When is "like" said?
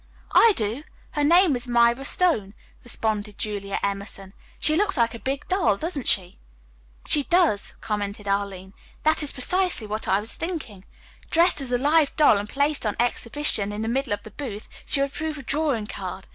4.97-5.13